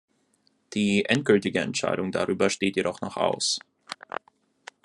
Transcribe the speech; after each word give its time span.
Die 0.73 1.05
endgültige 1.05 1.59
Entscheidung 1.59 2.11
darüber 2.11 2.49
steht 2.49 2.75
jedoch 2.75 3.01
noch 3.01 3.17
aus. 3.17 3.59